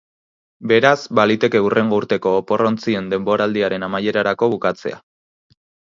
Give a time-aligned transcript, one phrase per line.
[0.71, 4.99] Beraz, baliteke hurrengo urteko opor-ontzien denboraldiaren amaierarako bukatzea.